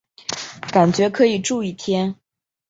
[0.73, 2.15] 感觉可以住一天